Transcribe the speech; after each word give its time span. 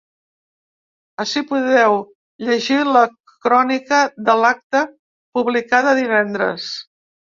Ací 1.23 1.43
podeu 1.51 1.99
llegir 2.49 2.79
la 2.97 3.05
crònica 3.37 4.03
de 4.27 4.39
l’acte 4.43 4.85
publicada 5.39 5.99
divendres. 6.05 6.73